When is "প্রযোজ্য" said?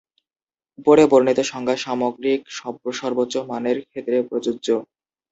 4.29-4.67